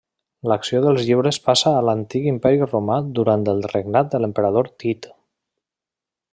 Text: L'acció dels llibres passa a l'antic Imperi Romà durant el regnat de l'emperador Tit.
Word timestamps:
L'acció 0.51 0.79
dels 0.85 1.01
llibres 1.09 1.39
passa 1.49 1.73
a 1.73 1.83
l'antic 1.89 2.25
Imperi 2.31 2.59
Romà 2.63 2.97
durant 3.21 3.47
el 3.55 3.63
regnat 3.75 4.13
de 4.15 4.25
l'emperador 4.25 4.73
Tit. 4.85 5.11